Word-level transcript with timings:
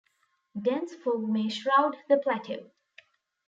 Dense 0.67 0.95
fog 1.03 1.29
may 1.29 1.47
shroud 1.47 1.97
the 2.09 2.17
plateau. 2.17 2.71